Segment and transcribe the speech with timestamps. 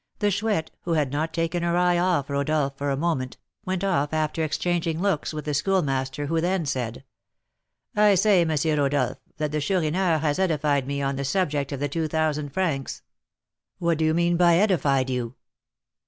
[0.17, 4.13] The Chouette, who had not taken her eye off Rodolph for a moment, went off
[4.13, 7.03] after exchanging looks with the Schoolmaster, who then said:
[7.95, 8.49] "I say, M.
[8.79, 13.03] Rodolph, that the Chourineur has edified me on the subject of the two thousand francs."
[13.77, 15.35] "What do you mean by edified you?"